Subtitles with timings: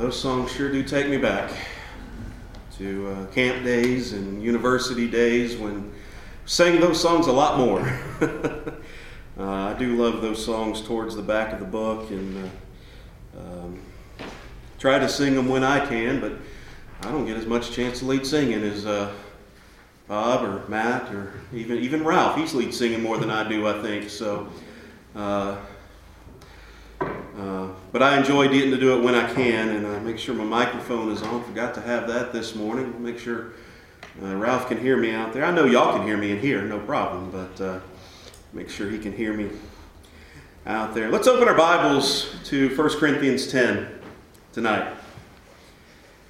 [0.00, 1.52] those songs sure do take me back
[2.78, 5.82] to uh, camp days and university days when I
[6.46, 7.80] sang those songs a lot more.
[9.38, 12.50] uh, I do love those songs towards the back of the book and
[13.36, 13.82] uh, um,
[14.78, 16.32] try to sing them when I can, but
[17.02, 19.12] I don't get as much chance to lead singing as uh,
[20.08, 22.38] Bob or Matt or even even Ralph.
[22.38, 24.08] He's lead singing more than I do, I think.
[24.08, 24.48] So.
[27.92, 30.44] But I enjoy getting to do it when I can, and I make sure my
[30.44, 31.42] microphone is on.
[31.42, 33.02] Forgot to have that this morning.
[33.02, 33.52] Make sure
[34.22, 35.44] uh, Ralph can hear me out there.
[35.44, 37.80] I know y'all can hear me in here, no problem, but uh,
[38.52, 39.50] make sure he can hear me
[40.66, 41.10] out there.
[41.10, 43.88] Let's open our Bibles to 1 Corinthians 10
[44.52, 44.94] tonight.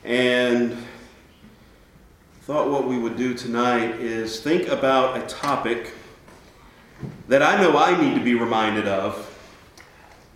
[0.02, 0.79] And
[2.42, 5.92] thought what we would do tonight is think about a topic
[7.29, 9.29] that I know I need to be reminded of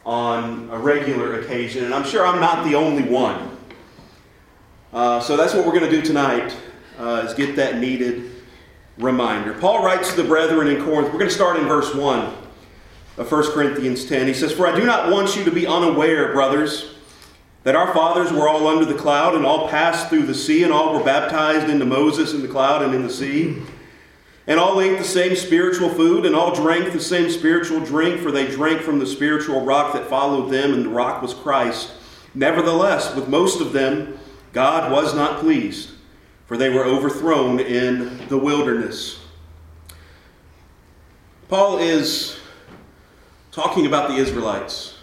[0.04, 3.56] on a regular occasion, and I'm sure I'm not the only one.
[4.92, 6.56] Uh, so that's what we're going to do tonight,
[6.98, 8.30] uh, is get that needed
[8.98, 9.54] reminder.
[9.54, 12.34] Paul writes to the brethren in Corinth, we're going to start in verse 1
[13.16, 14.26] of 1 Corinthians 10.
[14.26, 16.94] He says, For I do not want you to be unaware, brothers,
[17.64, 20.72] that our fathers were all under the cloud and all passed through the sea, and
[20.72, 23.62] all were baptized into Moses in the cloud and in the sea
[24.46, 28.30] and all ate the same spiritual food, and all drank the same spiritual drink, for
[28.30, 31.92] they drank from the spiritual rock that followed them, and the rock was Christ.
[32.34, 34.18] Nevertheless, with most of them,
[34.52, 35.90] God was not pleased,
[36.46, 39.20] for they were overthrown in the wilderness.
[41.48, 42.38] Paul is
[43.52, 44.98] talking about the Israelites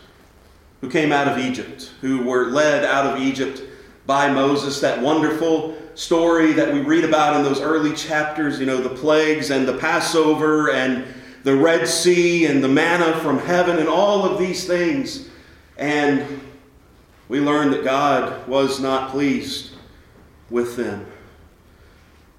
[0.81, 3.61] who came out of Egypt, who were led out of Egypt
[4.05, 8.81] by Moses, that wonderful story that we read about in those early chapters, you know,
[8.81, 11.05] the plagues and the Passover and
[11.43, 15.29] the Red Sea and the manna from heaven and all of these things.
[15.77, 16.41] And
[17.27, 19.71] we learn that God was not pleased
[20.49, 21.05] with them.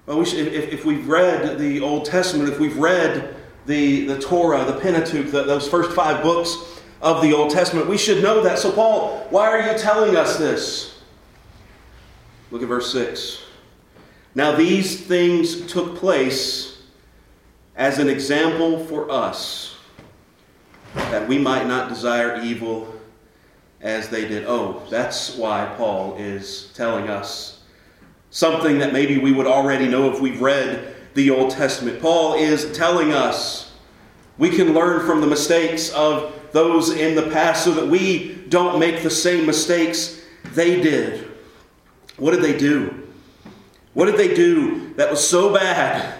[0.05, 3.35] Well, we should, if, if we've read the Old Testament, if we've read
[3.65, 7.97] the, the Torah, the Pentateuch, the, those first five books of the Old Testament, we
[7.97, 8.59] should know that.
[8.59, 10.92] So, Paul, why are you telling us this?
[12.53, 13.41] Look at verse 6.
[14.35, 16.83] Now, these things took place
[17.75, 19.75] as an example for us,
[20.93, 22.93] that we might not desire evil
[23.81, 24.45] as they did.
[24.45, 27.63] Oh, that's why Paul is telling us
[28.29, 31.99] something that maybe we would already know if we've read the Old Testament.
[31.99, 33.73] Paul is telling us
[34.37, 38.77] we can learn from the mistakes of those in the past so that we don't
[38.77, 40.21] make the same mistakes
[40.53, 41.32] they did.
[42.17, 43.07] What did they do?
[43.93, 46.19] What did they do that was so bad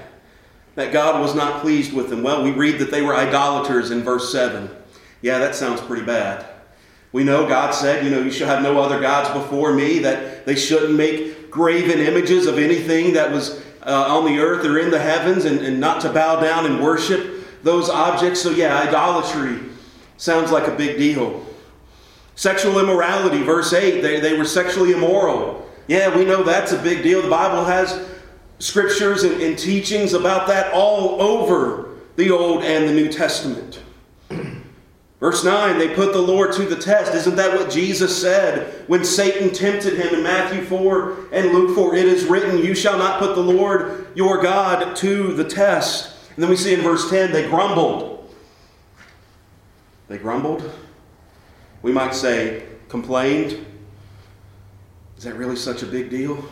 [0.76, 2.24] that God was not pleased with them?
[2.24, 4.70] Well, we read that they were idolaters in verse 7.
[5.22, 6.46] Yeah, that sounds pretty bad.
[7.12, 10.46] We know God said, you know, you shall have no other gods before me, that
[10.46, 14.90] they shouldn't make graven images of anything that was uh, on the earth or in
[14.90, 18.42] the heavens and, and not to bow down and worship those objects.
[18.42, 19.60] So, yeah, idolatry
[20.18, 21.46] sounds like a big deal.
[22.36, 25.70] Sexual immorality, verse 8, they, they were sexually immoral.
[25.88, 27.22] Yeah, we know that's a big deal.
[27.22, 28.08] The Bible has
[28.60, 33.82] scriptures and, and teachings about that all over the Old and the New Testament.
[35.20, 37.14] Verse 9, they put the Lord to the test.
[37.14, 41.96] Isn't that what Jesus said when Satan tempted him in Matthew 4 and Luke 4?
[41.96, 46.14] It is written, You shall not put the Lord your God to the test.
[46.36, 48.34] And then we see in verse 10, they grumbled.
[50.08, 50.70] They grumbled.
[51.82, 53.66] We might say, complained.
[55.24, 56.44] Is that really such a big deal?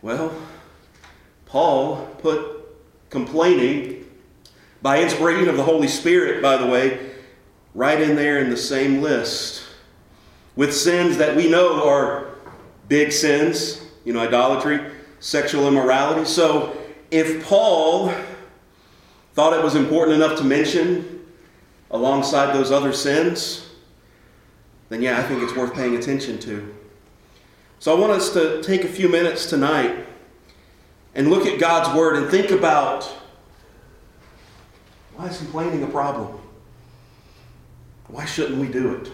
[0.00, 0.32] Well,
[1.44, 2.40] Paul put
[3.10, 4.06] complaining
[4.80, 7.10] by inspiration of the Holy Spirit, by the way,
[7.74, 9.62] right in there in the same list
[10.56, 12.28] with sins that we know are
[12.88, 14.80] big sins, you know, idolatry,
[15.20, 16.24] sexual immorality.
[16.24, 16.78] So
[17.10, 18.10] if Paul
[19.34, 21.26] thought it was important enough to mention
[21.90, 23.68] alongside those other sins,
[24.88, 26.77] then yeah, I think it's worth paying attention to.
[27.80, 30.04] So I want us to take a few minutes tonight
[31.14, 33.04] and look at God's Word and think about
[35.14, 36.40] why is complaining a problem?
[38.08, 39.10] Why shouldn't we do it?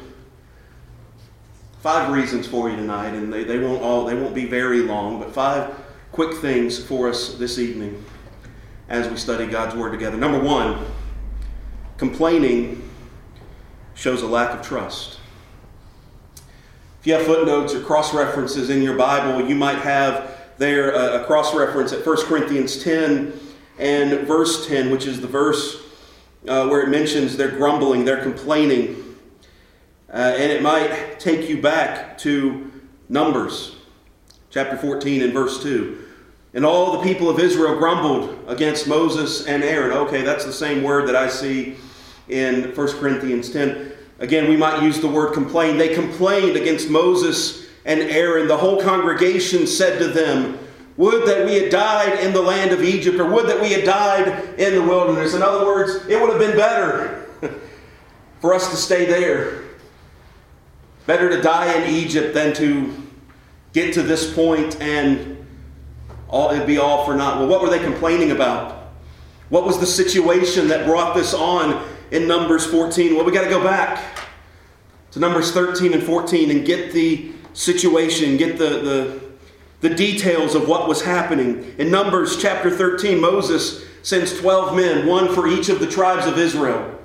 [1.80, 5.18] Five reasons for you tonight, and they, they won't all they won't be very long,
[5.18, 5.74] but five
[6.12, 8.02] quick things for us this evening
[8.88, 10.16] as we study God's Word together.
[10.16, 10.86] Number one,
[11.98, 12.90] complaining
[13.94, 15.18] shows a lack of trust.
[17.04, 21.22] If you have footnotes or cross references in your Bible, you might have there a,
[21.26, 23.30] cross reference at 1 Corinthians 10
[23.78, 25.82] and verse 10, which is the verse
[26.48, 29.16] uh, where it mentions they're grumbling, they're complaining.
[30.10, 32.72] Uh, and it might take you back to
[33.10, 33.76] Numbers
[34.48, 36.06] chapter 14 and verse 2.
[36.54, 39.94] And all the people of Israel grumbled against Moses and Aaron.
[39.94, 41.76] Okay, that's the same word that I see
[42.30, 43.92] in 1 Corinthians 10.
[44.18, 45.76] Again, we might use the word complain.
[45.76, 48.46] They complained against Moses and Aaron.
[48.46, 50.58] The whole congregation said to them,
[50.96, 53.84] Would that we had died in the land of Egypt, or would that we had
[53.84, 55.34] died in the wilderness.
[55.34, 57.26] In other words, it would have been better
[58.40, 59.64] for us to stay there.
[61.06, 62.94] Better to die in Egypt than to
[63.72, 65.34] get to this point and
[66.28, 67.38] all, it'd be all for naught.
[67.38, 68.92] Well, what were they complaining about?
[69.50, 73.14] What was the situation that brought this on in Numbers 14?
[73.14, 74.02] Well, we got to go back
[75.12, 78.64] to Numbers 13 and 14 and get the situation, get the,
[79.80, 81.74] the, the details of what was happening.
[81.78, 86.38] In Numbers chapter 13, Moses sends 12 men, one for each of the tribes of
[86.38, 86.98] Israel.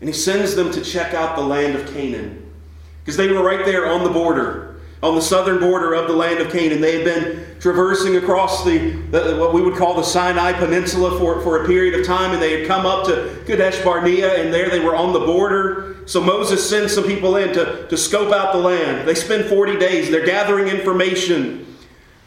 [0.00, 2.52] And he sends them to check out the land of Canaan
[3.00, 4.73] because they were right there on the border
[5.04, 6.80] on the southern border of the land of Canaan.
[6.80, 8.78] They had been traversing across the,
[9.10, 12.40] the, what we would call the Sinai Peninsula for, for a period of time, and
[12.40, 15.98] they had come up to Kadesh Barnea, and there they were on the border.
[16.06, 19.06] So Moses sends some people in to, to scope out the land.
[19.06, 20.10] They spend 40 days.
[20.10, 21.76] They're gathering information,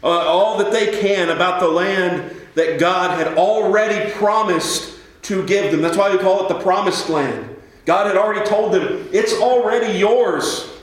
[0.04, 5.72] uh, all that they can about the land that God had already promised to give
[5.72, 5.82] them.
[5.82, 7.56] That's why we call it the promised land.
[7.86, 10.77] God had already told them, it's already yours.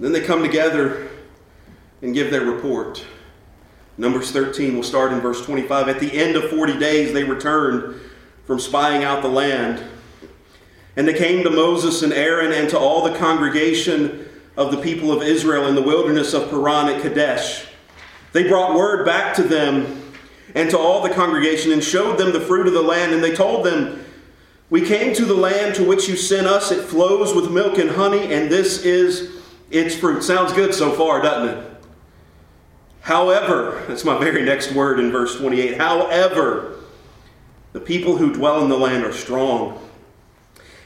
[0.00, 1.08] Then they come together
[2.02, 3.04] and give their report.
[3.96, 5.88] Numbers 13 will start in verse 25.
[5.88, 8.00] At the end of 40 days, they returned
[8.44, 9.82] from spying out the land.
[10.96, 15.12] And they came to Moses and Aaron and to all the congregation of the people
[15.12, 17.66] of Israel in the wilderness of Paran at Kadesh.
[18.32, 20.02] They brought word back to them
[20.54, 23.12] and to all the congregation and showed them the fruit of the land.
[23.12, 24.04] And they told them,
[24.70, 26.70] We came to the land to which you sent us.
[26.70, 29.43] It flows with milk and honey, and this is
[29.74, 30.22] its fruit.
[30.22, 31.70] Sounds good so far, doesn't it?
[33.00, 35.76] However, that's my very next word in verse 28.
[35.76, 36.76] However,
[37.72, 39.78] the people who dwell in the land are strong,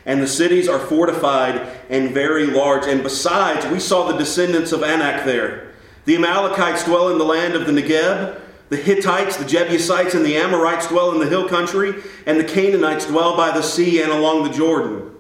[0.05, 2.87] and the cities are fortified and very large.
[2.87, 5.75] And besides, we saw the descendants of Anak there.
[6.06, 8.40] The Amalekites dwell in the land of the Negeb.
[8.70, 11.94] The Hittites, the Jebusites, and the Amorites dwell in the hill country,
[12.26, 15.11] and the Canaanites dwell by the sea and along the Jordan.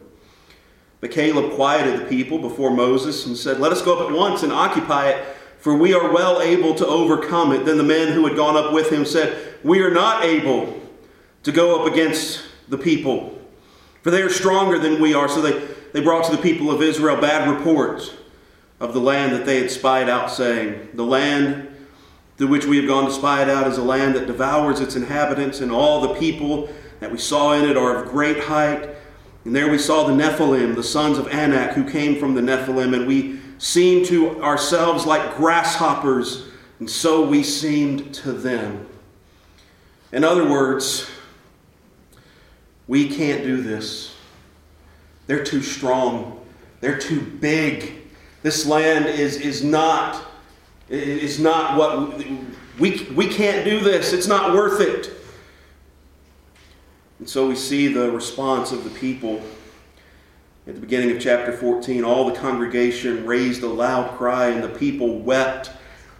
[1.00, 4.42] But Caleb quieted the people before Moses and said, Let us go up at once
[4.42, 7.64] and occupy it, for we are well able to overcome it.
[7.64, 10.80] Then the men who had gone up with him said, We are not able
[11.44, 13.38] to go up against the people,
[14.02, 15.28] for they are stronger than we are.
[15.28, 18.12] So they, they brought to the people of Israel bad reports
[18.80, 21.68] of the land that they had spied out, saying, The land
[22.36, 24.96] through which we have gone to spy it out is a land that devours its
[24.96, 26.68] inhabitants, and all the people
[26.98, 28.96] that we saw in it are of great height
[29.48, 32.94] and there we saw the Nephilim, the sons of Anak, who came from the Nephilim,
[32.94, 36.48] and we seemed to ourselves like grasshoppers,
[36.80, 38.86] and so we seemed to them.
[40.12, 41.08] In other words,
[42.88, 44.14] we can't do this.
[45.26, 46.44] They're too strong.
[46.82, 48.02] They're too big.
[48.42, 50.26] This land is, is not
[50.90, 52.18] is not what
[52.78, 54.12] we, we can't do this.
[54.12, 55.10] It's not worth it.
[57.18, 59.42] And so we see the response of the people.
[60.66, 64.68] At the beginning of chapter 14, all the congregation raised a loud cry, and the
[64.68, 65.72] people wept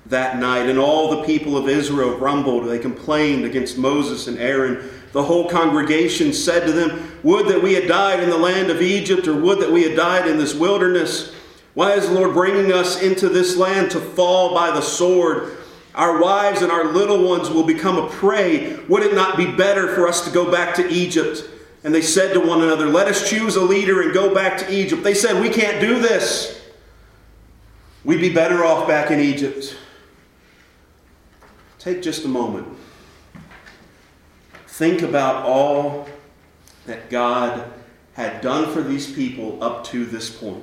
[0.06, 0.68] that night.
[0.68, 2.66] And all the people of Israel grumbled.
[2.66, 4.90] They complained against Moses and Aaron.
[5.12, 8.82] The whole congregation said to them, Would that we had died in the land of
[8.82, 11.32] Egypt, or would that we had died in this wilderness.
[11.74, 15.57] Why is the Lord bringing us into this land to fall by the sword?
[15.98, 18.76] Our wives and our little ones will become a prey.
[18.88, 21.42] Would it not be better for us to go back to Egypt?
[21.82, 24.72] And they said to one another, Let us choose a leader and go back to
[24.72, 25.02] Egypt.
[25.02, 26.64] They said, We can't do this.
[28.04, 29.76] We'd be better off back in Egypt.
[31.80, 32.68] Take just a moment.
[34.68, 36.08] Think about all
[36.86, 37.72] that God
[38.12, 40.62] had done for these people up to this point.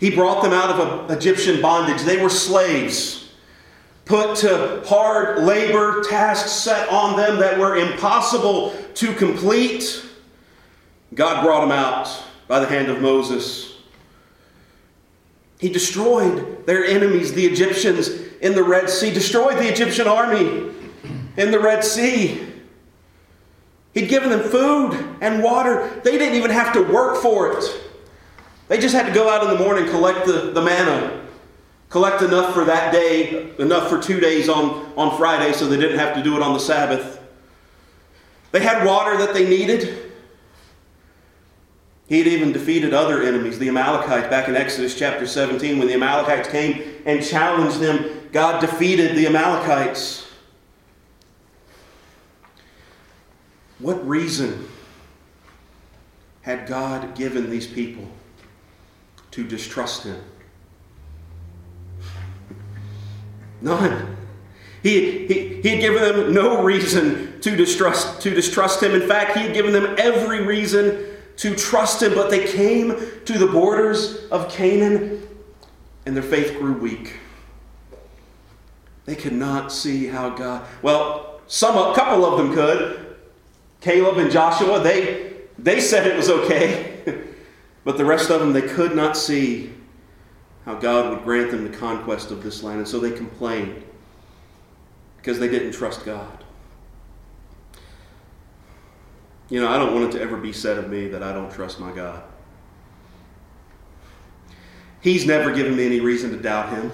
[0.00, 2.02] He brought them out of Egyptian bondage.
[2.02, 3.25] They were slaves
[4.06, 10.04] put to hard labor, tasks set on them that were impossible to complete.
[11.12, 13.76] God brought them out by the hand of Moses.
[15.58, 18.08] He destroyed their enemies, the Egyptians,
[18.40, 20.70] in the Red Sea, destroyed the Egyptian army
[21.36, 22.46] in the Red Sea.
[23.92, 26.00] He'd given them food and water.
[26.04, 27.64] They didn't even have to work for it.
[28.68, 31.25] They just had to go out in the morning, collect the, the manna,
[31.88, 35.98] collect enough for that day, enough for two days on, on Friday so they didn't
[35.98, 37.20] have to do it on the Sabbath.
[38.52, 40.12] They had water that they needed.
[42.08, 45.78] He had even defeated other enemies, the Amalekites, back in Exodus chapter 17.
[45.78, 50.26] When the Amalekites came and challenged them, God defeated the Amalekites.
[53.78, 54.68] What reason
[56.42, 58.06] had God given these people
[59.32, 60.22] to distrust Him?
[63.60, 64.16] None.
[64.82, 68.92] He, he, he had given them no reason to distrust, to distrust Him.
[68.92, 73.38] In fact, He had given them every reason to trust him, but they came to
[73.38, 75.22] the borders of Canaan
[76.06, 77.16] and their faith grew weak.
[79.04, 83.16] They could not see how God, well, some a couple of them could.
[83.80, 87.02] Caleb and Joshua, they they said it was okay.
[87.84, 89.72] but the rest of them they could not see
[90.66, 93.84] how God would grant them the conquest of this land, and so they complained
[95.16, 96.44] because they didn't trust God.
[99.48, 101.52] You know, I don't want it to ever be said of me that I don't
[101.52, 102.20] trust my God.
[105.00, 106.90] He's never given me any reason to doubt him.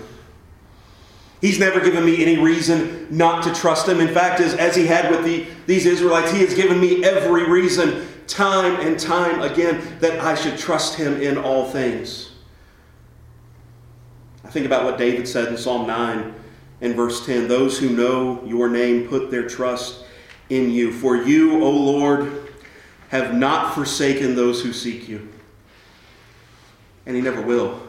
[1.41, 4.01] He's never given me any reason not to trust him.
[4.01, 7.49] In fact, as, as he had with the, these Israelites, he has given me every
[7.49, 12.32] reason, time and time again, that I should trust him in all things.
[14.53, 16.35] Think about what David said in Psalm 9
[16.83, 20.05] and verse 10 Those who know your name put their trust
[20.51, 20.93] in you.
[20.93, 22.53] For you, O Lord,
[23.09, 25.27] have not forsaken those who seek you.
[27.07, 27.81] And he never will.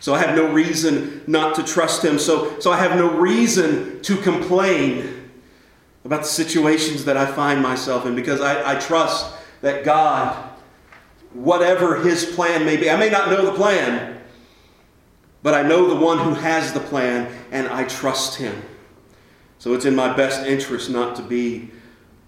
[0.00, 2.18] So I have no reason not to trust him.
[2.18, 5.30] So, so I have no reason to complain
[6.04, 10.36] about the situations that I find myself in because I, I trust that God,
[11.32, 14.17] whatever his plan may be, I may not know the plan,
[15.42, 18.62] but I know the one who has the plan and I trust him.
[19.58, 21.70] So it's in my best interest not to be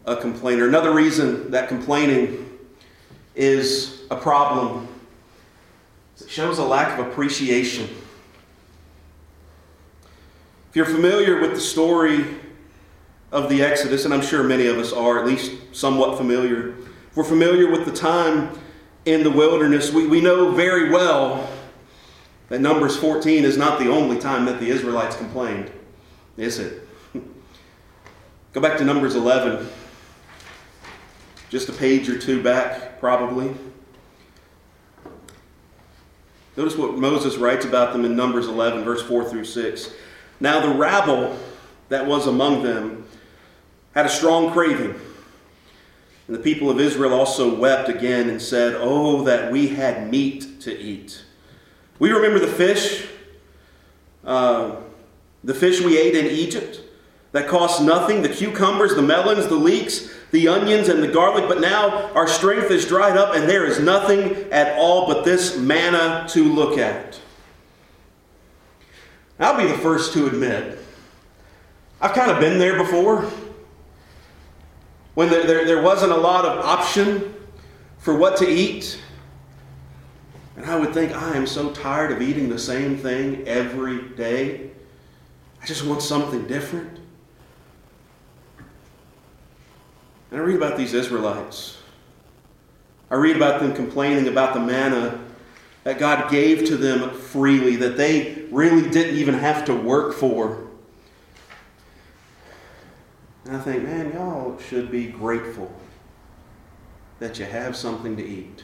[0.06, 0.66] a complainer.
[0.66, 2.58] Another reason that complaining
[3.34, 4.88] is a problem
[6.16, 7.88] is it shows a lack of appreciation.
[10.68, 12.24] If you're familiar with the story
[13.32, 17.16] of the Exodus, and I'm sure many of us are, at least somewhat familiar, if
[17.16, 18.56] we're familiar with the time
[19.04, 21.48] in the wilderness, we, we know very well
[22.50, 25.70] that Numbers 14 is not the only time that the Israelites complained,
[26.36, 26.86] is it?
[28.52, 29.66] Go back to Numbers 11
[31.50, 33.52] just a page or two back, probably.
[36.56, 39.92] Notice what Moses writes about them in Numbers 11, verse 4 through 6.
[40.38, 41.36] Now the rabble
[41.88, 43.04] that was among them
[43.94, 44.94] had a strong craving.
[46.28, 50.60] And the people of Israel also wept again and said, Oh, that we had meat
[50.60, 51.24] to eat.
[52.00, 53.06] We remember the fish,
[54.24, 54.76] uh,
[55.44, 56.80] the fish we ate in Egypt
[57.32, 61.60] that cost nothing, the cucumbers, the melons, the leeks, the onions and the garlic, but
[61.60, 66.26] now our strength is dried up and there is nothing at all but this manna
[66.30, 67.20] to look at.
[69.38, 70.78] I'll be the first to admit,
[72.00, 73.30] I've kind of been there before.
[75.14, 77.34] When there, there, there wasn't a lot of option
[77.98, 78.98] for what to eat.
[80.60, 84.68] And I would think, I am so tired of eating the same thing every day.
[85.62, 86.98] I just want something different.
[90.30, 91.78] And I read about these Israelites.
[93.10, 95.18] I read about them complaining about the manna
[95.84, 100.68] that God gave to them freely, that they really didn't even have to work for.
[103.46, 105.72] And I think, man, y'all should be grateful
[107.18, 108.62] that you have something to eat.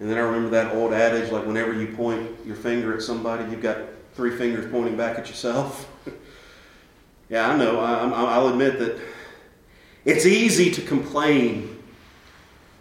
[0.00, 3.48] And then I remember that old adage like, whenever you point your finger at somebody,
[3.50, 3.78] you've got
[4.14, 5.88] three fingers pointing back at yourself.
[7.28, 7.78] yeah, I know.
[7.80, 8.98] I, will admit that
[10.06, 11.82] it's easy to complain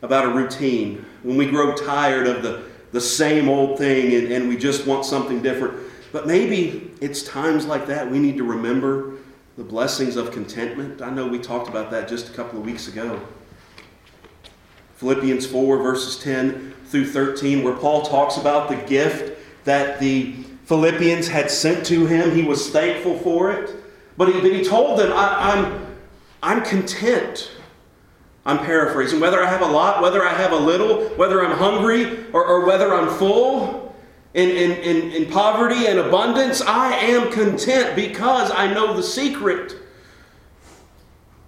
[0.02, 4.48] about a routine when we grow tired of the, the same old thing and, and
[4.48, 5.78] we just want something different.
[6.14, 9.18] But maybe it's times like that we need to remember
[9.58, 11.02] the blessings of contentment.
[11.02, 13.20] I know we talked about that just a couple of weeks ago.
[14.96, 20.34] Philippians 4, verses 10 through 13, where Paul talks about the gift that the
[20.66, 22.36] Philippians had sent to him.
[22.36, 23.76] He was thankful for it.
[24.18, 25.88] But he, but he told them, I, I'm
[26.42, 27.52] I'm content.
[28.46, 29.20] I'm paraphrasing.
[29.20, 32.66] Whether I have a lot, whether I have a little, whether I'm hungry or, or
[32.66, 33.96] whether I'm full,
[34.34, 39.76] in, in, in, in poverty and abundance, I am content because I know the secret.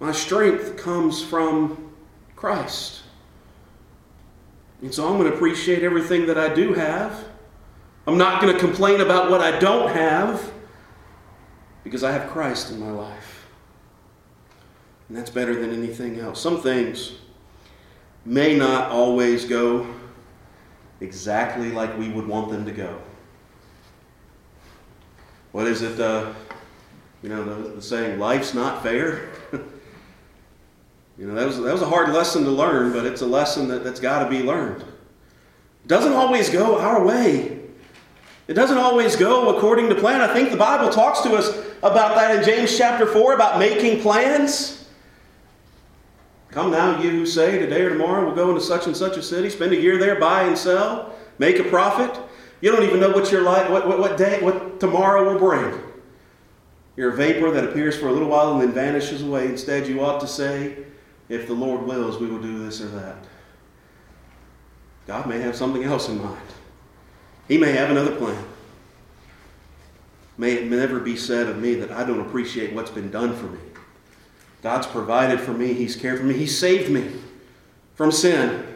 [0.00, 1.92] My strength comes from
[2.34, 3.01] Christ.
[4.82, 7.24] And so I'm going to appreciate everything that I do have.
[8.06, 10.52] I'm not going to complain about what I don't have
[11.84, 13.46] because I have Christ in my life.
[15.08, 16.40] And that's better than anything else.
[16.40, 17.12] Some things
[18.24, 19.86] may not always go
[21.00, 23.00] exactly like we would want them to go.
[25.52, 26.00] What is it?
[26.00, 26.32] Uh,
[27.22, 29.31] you know, the, the saying, life's not fair.
[31.22, 33.68] You know, that was, that was a hard lesson to learn, but it's a lesson
[33.68, 34.82] that, that's got to be learned.
[34.82, 37.60] It doesn't always go our way.
[38.48, 40.20] It doesn't always go according to plan.
[40.20, 44.02] I think the Bible talks to us about that in James chapter 4 about making
[44.02, 44.88] plans.
[46.50, 49.22] Come now, you who say, today or tomorrow we'll go into such and such a
[49.22, 52.20] city, spend a year there, buy and sell, make a profit.
[52.60, 55.80] You don't even know what your life, what, what, what day, what tomorrow will bring.
[56.96, 59.46] You're a vapor that appears for a little while and then vanishes away.
[59.46, 60.84] Instead, you ought to say,
[61.32, 63.16] if the Lord wills, we will do this or that.
[65.06, 66.46] God may have something else in mind.
[67.48, 68.44] He may have another plan.
[70.36, 73.46] May it never be said of me that I don't appreciate what's been done for
[73.46, 73.58] me.
[74.62, 77.10] God's provided for me, He's cared for me, He saved me
[77.94, 78.66] from sin.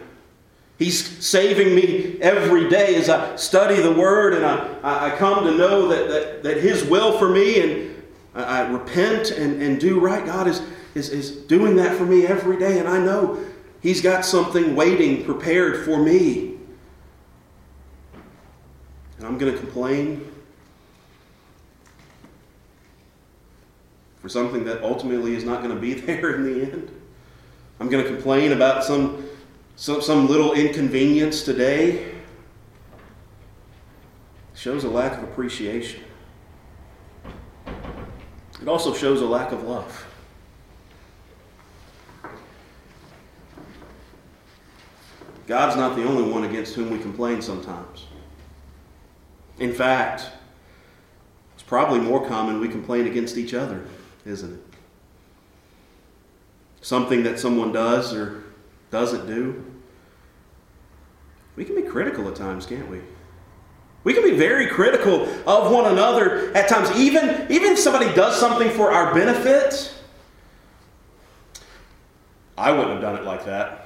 [0.79, 5.53] He's saving me every day as I study the Word and I, I come to
[5.53, 8.03] know that, that, that His will for me and
[8.35, 10.25] I, I repent and, and do right.
[10.25, 10.61] God is,
[10.97, 13.39] is, is doing that for me every day, and I know
[13.87, 16.57] He's got something waiting, prepared for me.
[19.17, 20.29] And I'm going to complain
[24.21, 26.91] for something that ultimately is not going to be there in the end.
[27.79, 29.25] I'm going to complain about some,
[29.77, 31.91] some, some little inconvenience today.
[31.91, 32.15] It
[34.57, 36.03] shows a lack of appreciation.
[38.61, 40.07] It also shows a lack of love.
[45.47, 48.07] God's not the only one against whom we complain sometimes.
[49.59, 50.27] In fact,
[51.55, 53.87] it's probably more common we complain against each other,
[54.25, 54.61] isn't it?
[56.81, 58.45] Something that someone does or
[58.91, 59.65] doesn't do.
[61.55, 63.01] We can be critical at times, can't we?
[64.05, 68.39] We can be very critical of one another at times, even, even if somebody does
[68.39, 69.93] something for our benefit.
[72.59, 73.86] I wouldn't have done it like that.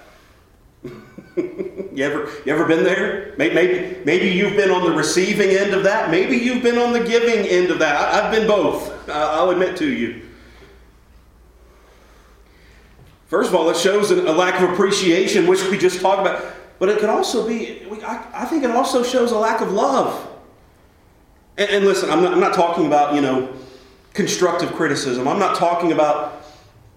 [1.36, 3.34] you ever you ever been there?
[3.36, 6.10] Maybe maybe you've been on the receiving end of that.
[6.10, 7.96] Maybe you've been on the giving end of that.
[7.96, 9.08] I, have been both.
[9.08, 10.22] I'll admit to you.
[13.26, 16.44] First of all, it shows a lack of appreciation, which we just talked about.
[16.78, 17.86] But it could also be.
[18.04, 20.28] I, think it also shows a lack of love.
[21.58, 23.52] And, and listen, I'm not, I'm not talking about you know
[24.14, 25.28] constructive criticism.
[25.28, 26.42] I'm not talking about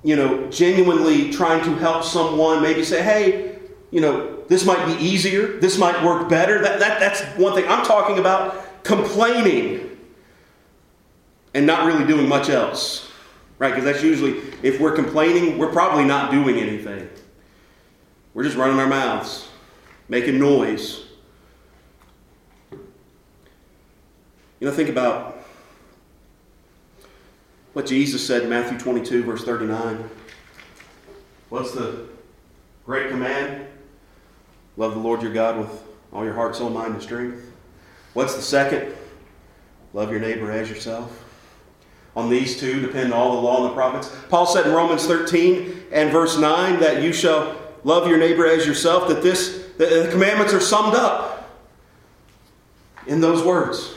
[0.04, 2.62] you know genuinely trying to help someone.
[2.62, 3.53] Maybe say, hey
[3.94, 6.60] you know, this might be easier, this might work better.
[6.60, 7.68] That, that, that's one thing.
[7.68, 10.00] I'm talking about complaining
[11.54, 13.12] and not really doing much else.
[13.60, 13.70] Right?
[13.70, 17.08] Because that's usually, if we're complaining, we're probably not doing anything.
[18.34, 19.48] We're just running our mouths,
[20.10, 21.04] making noise.
[22.72, 22.80] You
[24.70, 25.46] know, think about
[27.74, 30.10] what Jesus said in Matthew 22, verse 39.
[31.50, 32.08] What's the
[32.88, 33.68] great command?
[34.78, 37.52] Love the Lord your God with all your heart, soul, mind, and strength.
[38.14, 38.94] What's the second?
[39.94, 41.20] Love your neighbor as yourself.
[42.16, 44.12] On these two depend all the law and the prophets.
[44.30, 48.66] Paul said in Romans 13 and verse 9 that you shall love your neighbor as
[48.66, 51.50] yourself, that this the commandments are summed up
[53.08, 53.96] in those words.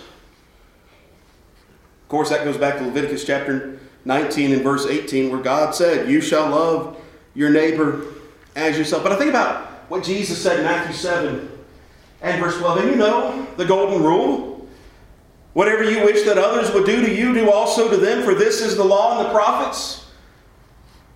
[2.03, 6.09] Of course, that goes back to Leviticus chapter 19 and verse 18, where God said,
[6.09, 6.97] You shall love
[7.35, 8.07] your neighbor
[8.55, 9.03] as yourself.
[9.03, 11.51] But I think about what Jesus said in Matthew 7
[12.23, 12.79] and verse 12.
[12.79, 14.69] And you know the golden rule.
[15.53, 18.61] Whatever you wish that others would do to you, do also to them, for this
[18.61, 20.07] is the law and the prophets.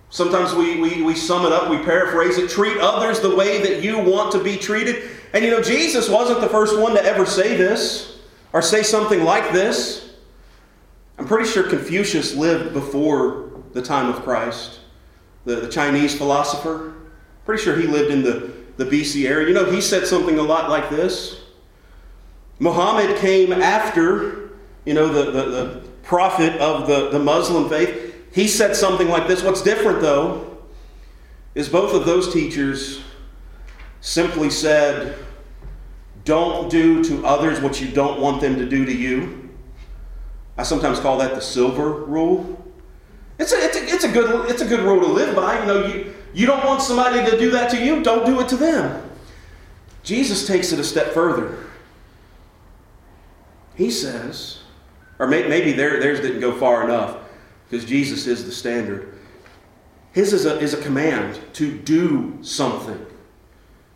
[0.09, 3.83] Sometimes we, we, we sum it up, we paraphrase it treat others the way that
[3.83, 5.09] you want to be treated.
[5.33, 8.19] And you know, Jesus wasn't the first one to ever say this
[8.51, 10.15] or say something like this.
[11.17, 14.79] I'm pretty sure Confucius lived before the time of Christ,
[15.45, 16.95] the, the Chinese philosopher.
[17.45, 19.47] Pretty sure he lived in the the BC area.
[19.47, 21.41] You know, he said something a lot like this.
[22.59, 24.51] Muhammad came after,
[24.85, 28.15] you know, the, the, the prophet of the, the Muslim faith.
[28.31, 29.43] He said something like this.
[29.43, 30.57] What's different, though,
[31.55, 33.01] is both of those teachers
[33.99, 35.17] simply said,
[36.23, 39.49] Don't do to others what you don't want them to do to you.
[40.57, 42.57] I sometimes call that the silver rule.
[43.39, 45.59] It's a, it's a, it's a, good, it's a good rule to live by.
[45.59, 48.01] You know, you, you don't want somebody to do that to you?
[48.03, 49.09] Don't do it to them.
[50.03, 51.65] Jesus takes it a step further.
[53.75, 54.59] He says,
[55.19, 57.17] or maybe theirs didn't go far enough
[57.69, 59.17] because Jesus is the standard.
[60.13, 63.05] His is a, is a command to do something.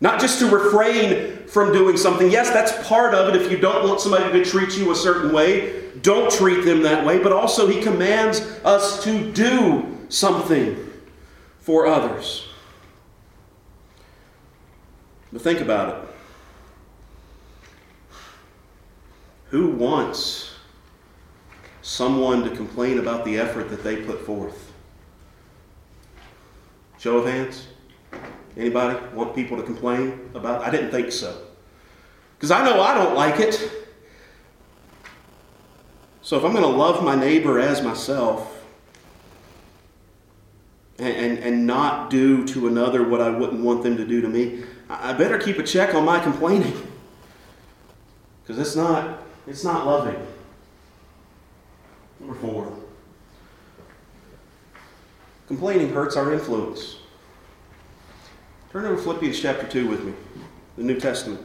[0.00, 2.30] Not just to refrain from doing something.
[2.30, 3.40] Yes, that's part of it.
[3.40, 7.04] If you don't want somebody to treat you a certain way, don't treat them that
[7.04, 7.18] way.
[7.18, 10.86] But also, He commands us to do something
[11.66, 12.46] for others.
[15.32, 16.08] But think about it.
[19.46, 20.54] Who wants
[21.82, 24.72] someone to complain about the effort that they put forth?
[27.00, 27.66] Show of hands.
[28.56, 30.62] Anybody want people to complain about?
[30.62, 31.36] I didn't think so.
[32.38, 33.72] Because I know I don't like it.
[36.22, 38.55] So if I'm going to love my neighbor as myself
[40.98, 44.64] and, and, not do to another what I wouldn't want them to do to me,
[44.88, 46.74] I better keep a check on my complaining.
[48.42, 50.16] Because it's not, it's not loving.
[52.20, 52.72] Number four.
[55.48, 56.96] Complaining hurts our influence.
[58.72, 60.12] Turn over Philippians chapter 2 with me,
[60.76, 61.40] the New Testament.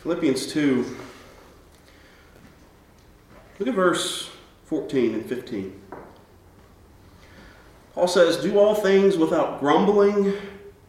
[0.00, 0.96] Philippians 2.
[3.60, 4.30] Look at verse
[4.64, 5.78] 14 and 15.
[7.92, 10.32] Paul says, Do all things without grumbling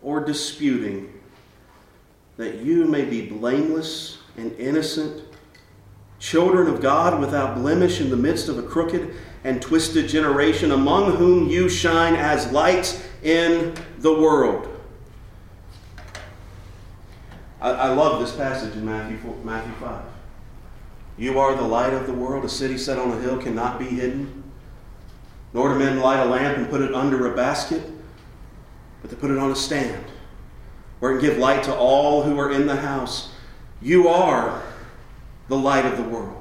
[0.01, 1.11] or disputing,
[2.37, 5.21] that you may be blameless and innocent,
[6.19, 11.17] children of God without blemish in the midst of a crooked and twisted generation, among
[11.17, 14.69] whom you shine as lights in the world.
[17.59, 20.10] I, I love this passage in Matthew, 4, Matthew 5.
[21.17, 22.45] You are the light of the world.
[22.45, 24.43] A city set on a hill cannot be hidden.
[25.53, 27.83] Nor do men light a lamp and put it under a basket,
[29.01, 30.05] but they put it on a stand
[30.99, 33.33] where it can give light to all who are in the house.
[33.81, 34.61] You are
[35.47, 36.37] the light of the world.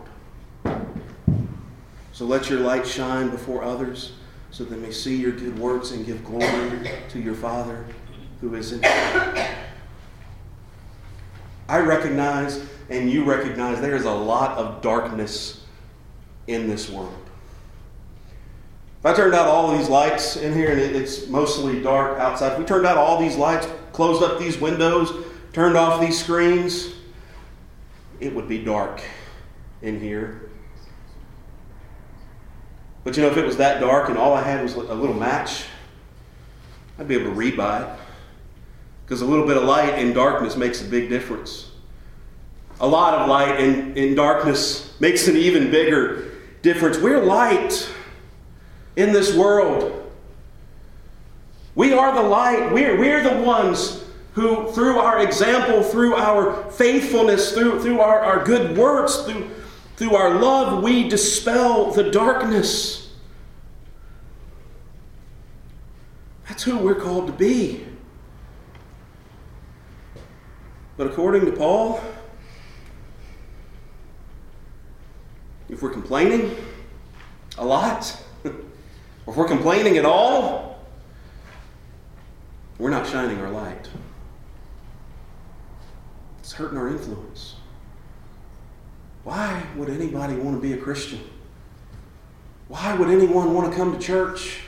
[2.13, 4.13] So let your light shine before others
[4.51, 7.87] so they may see your good works and give glory to your Father
[8.41, 9.47] who is in heaven.
[11.69, 15.65] I recognize and you recognize there is a lot of darkness
[16.49, 17.15] in this world.
[18.99, 22.59] If I turned out all these lights in here and it's mostly dark outside, if
[22.59, 26.93] we turned out all these lights, closed up these windows, turned off these screens,
[28.19, 29.01] it would be dark
[29.81, 30.51] in here.
[33.05, 35.17] But you know, if it was that dark and all I had was a little
[35.17, 35.65] match,
[36.99, 37.99] I'd be able to read by it.
[39.07, 41.70] Because a little bit of light in darkness makes a big difference.
[42.81, 46.99] A lot of light in, in darkness makes an even bigger difference.
[46.99, 47.91] We're light
[48.97, 49.97] in this world.
[51.75, 52.73] We are the light.
[52.73, 58.45] We're, we're the ones who, through our example, through our faithfulness, through, through our, our
[58.45, 59.51] good works, through
[60.01, 63.13] through our love, we dispel the darkness.
[66.49, 67.85] That's who we're called to be.
[70.97, 72.01] But according to Paul,
[75.71, 76.57] if we're complaining
[77.57, 78.53] a lot, or
[79.29, 80.79] if we're complaining at all,
[82.79, 83.89] we're not shining our light.
[86.41, 87.57] It's hurting our influence.
[89.23, 91.21] Why would anybody want to be a Christian?
[92.69, 94.61] Why would anyone want to come to church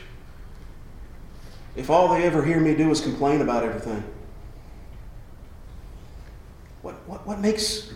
[1.75, 4.05] if all they ever hear me do is complain about everything?
[6.83, 7.93] What, what, what makes.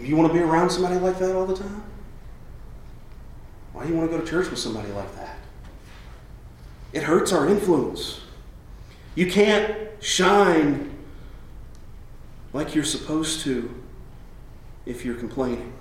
[0.00, 1.82] You want to be around somebody like that all the time?
[3.72, 5.36] Why do you want to go to church with somebody like that?
[6.92, 8.20] It hurts our influence.
[9.14, 10.96] You can't shine
[12.52, 13.72] like you're supposed to
[14.86, 15.72] if you're complaining.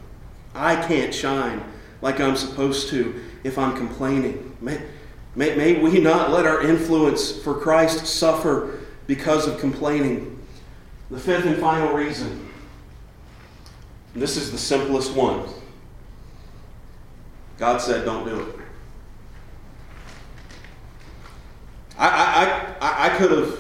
[0.53, 1.63] I can't shine
[2.01, 4.56] like I'm supposed to if I'm complaining.
[4.60, 4.82] May,
[5.36, 10.43] may, may we not let our influence for Christ suffer because of complaining.
[11.10, 12.46] The fifth and final reason,
[14.17, 15.47] and this is the simplest one.
[17.60, 18.56] God said, don't do it.
[21.99, 23.60] I, I, I, I could have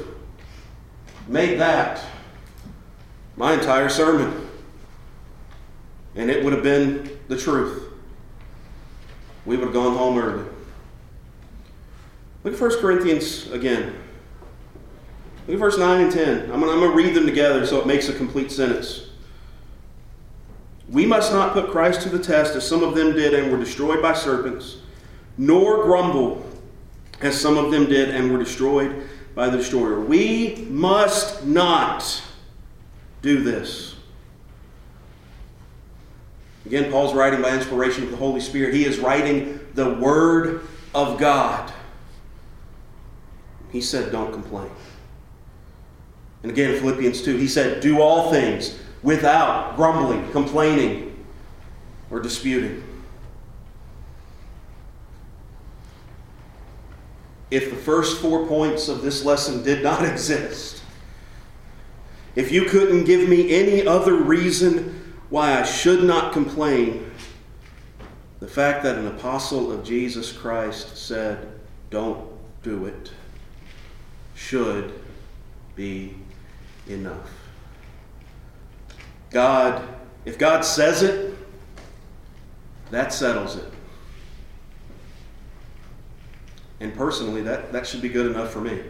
[1.27, 2.03] made that
[3.35, 4.49] my entire sermon.
[6.15, 7.93] And it would have been the truth.
[9.45, 10.45] We would have gone home early.
[12.43, 13.95] Look at 1 Corinthians again.
[15.45, 16.51] Look at verse 9 and 10.
[16.51, 19.06] I'm going to read them together so it makes a complete sentence.
[20.89, 23.57] We must not put Christ to the test as some of them did and were
[23.57, 24.77] destroyed by serpents,
[25.37, 26.45] nor grumble
[27.21, 29.99] as some of them did and were destroyed by the destroyer.
[29.99, 32.23] We must not
[33.21, 33.95] do this.
[36.65, 38.73] Again, Paul's writing by inspiration of the Holy Spirit.
[38.73, 41.71] He is writing the Word of God.
[43.71, 44.69] He said, Don't complain.
[46.43, 51.25] And again, Philippians 2, he said, Do all things without grumbling, complaining,
[52.11, 52.83] or disputing.
[57.49, 60.83] If the first four points of this lesson did not exist,
[62.35, 67.09] if you couldn't give me any other reason why I should not complain,
[68.41, 71.47] the fact that an apostle of Jesus Christ said,
[71.89, 72.29] Don't
[72.61, 73.11] do it,
[74.35, 74.99] should
[75.77, 76.13] be
[76.89, 77.36] enough.
[79.31, 79.87] God,
[80.25, 81.35] if God says it,
[82.91, 83.73] that settles it.
[86.79, 88.81] And personally, that, that should be good enough for me.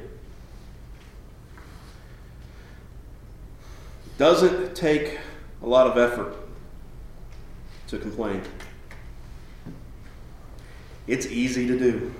[4.18, 5.20] Doesn't take
[5.62, 6.36] a lot of effort
[7.88, 8.42] to complain.
[11.08, 12.14] It's easy to do.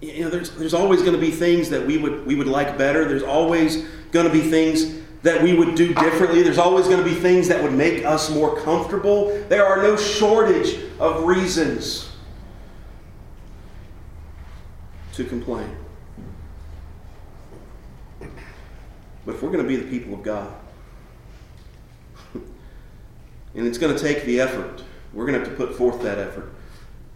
[0.00, 2.78] You know, there's, there's always going to be things that we would, we would like
[2.78, 3.06] better.
[3.06, 6.42] There's always going to be things that we would do differently.
[6.42, 9.28] There's always going to be things that would make us more comfortable.
[9.48, 12.10] There are no shortage of reasons
[15.14, 15.74] to complain.
[19.24, 20.54] But if we're going to be the people of God,
[22.34, 26.18] and it's going to take the effort, we're going to have to put forth that
[26.18, 26.52] effort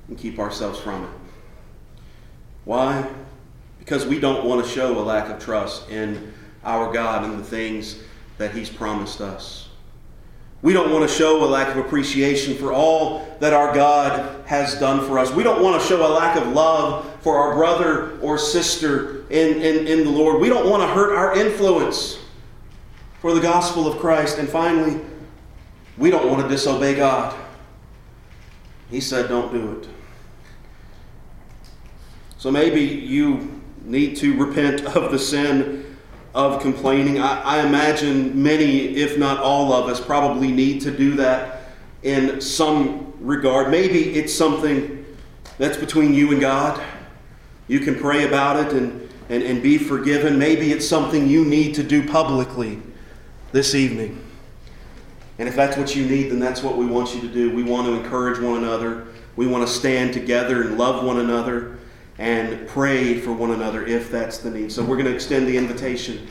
[0.08, 1.10] and keep ourselves from it.
[2.64, 3.08] Why?
[3.78, 6.32] Because we don't want to show a lack of trust in
[6.64, 7.98] our God and the things
[8.38, 9.68] that He's promised us.
[10.62, 14.78] We don't want to show a lack of appreciation for all that our God has
[14.78, 15.30] done for us.
[15.30, 19.62] We don't want to show a lack of love for our brother or sister in,
[19.62, 20.40] in, in the Lord.
[20.40, 22.18] We don't want to hurt our influence
[23.20, 24.38] for the gospel of Christ.
[24.38, 25.00] And finally,
[25.96, 27.34] we don't want to disobey God.
[28.90, 29.88] He said, don't do it.
[32.36, 35.89] So maybe you need to repent of the sin
[36.34, 37.18] of complaining.
[37.18, 41.62] I, I, imagine many, if not all of us, probably need to do that
[42.02, 43.70] in some regard.
[43.70, 45.04] Maybe it's something
[45.58, 46.80] that's between you and God.
[47.66, 50.38] You can pray about it and, and, and be forgiven.
[50.38, 52.80] Maybe it's something you need to do publicly
[53.52, 54.24] this evening.
[55.38, 57.54] And if that's what you need, then that's what we want you to do.
[57.54, 59.08] We want to encourage one another.
[59.36, 61.78] We want to stand together and love one another
[62.20, 64.70] and pray for one another if that's the need.
[64.70, 66.28] So we're going to extend the invitation.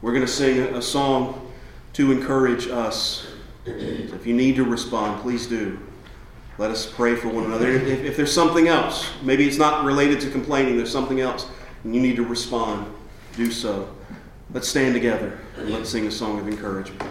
[0.00, 1.50] We're going to sing a song
[1.94, 3.26] to encourage us.
[3.66, 5.80] If you need to respond, please do.
[6.58, 7.72] Let us pray for one another.
[7.72, 11.48] If, if, there's something else, maybe it's not related to complaining, there's something else,
[11.82, 12.92] and you need to respond,
[13.36, 13.92] do so.
[14.52, 17.02] Let's stand together and let's sing a song of encouragement.